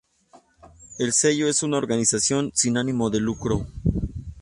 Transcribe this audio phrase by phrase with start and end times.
[0.97, 3.67] El sello es una organización sin ánimo de lucro.